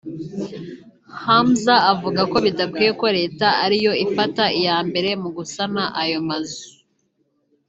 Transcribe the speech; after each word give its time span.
Hamza 1.23 1.75
avuga 1.93 2.21
ko 2.31 2.37
bidakwiye 2.45 2.91
ko 3.01 3.07
leta 3.17 3.47
ariyo 3.65 3.93
ifata 4.05 4.43
iya 4.59 4.77
mbere 4.89 5.09
mu 5.21 5.29
gusana 5.37 5.83
ayo 6.01 6.19
mazu 6.27 6.67